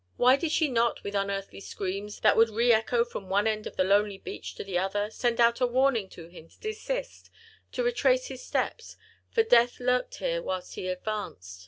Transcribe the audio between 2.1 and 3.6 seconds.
that would re echo from one